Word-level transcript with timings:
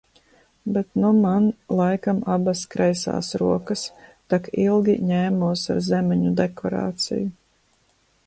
Bet 0.75 0.87
nu 1.01 1.09
man 1.17 1.43
laikam 1.79 2.21
abas 2.35 2.63
kreisās 2.75 3.29
rokas, 3.43 3.83
tak 4.35 4.49
ilgi 4.65 4.97
ņēmos 5.11 5.67
ar 5.75 5.83
zemeņu 5.91 6.31
dekorāciju. 6.43 7.29